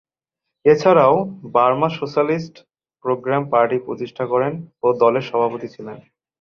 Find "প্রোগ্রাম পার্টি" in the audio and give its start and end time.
3.05-3.77